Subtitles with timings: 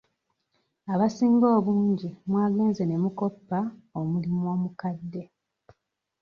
[0.93, 3.59] Abasinga obungi mwagenze ne mukoppa
[3.99, 5.23] omulimu omukadde.